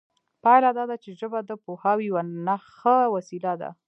پایله 0.43 0.71
دا 0.77 0.83
ده 0.89 0.95
چې 1.03 1.09
ژبه 1.19 1.39
د 1.45 1.51
پوهاوي 1.63 2.05
یوه 2.09 2.23
ښه 2.77 2.97
وسیله 3.15 3.53
ده 3.61 3.69